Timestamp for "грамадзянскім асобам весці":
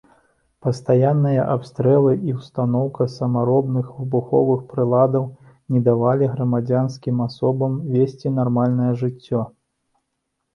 6.33-8.33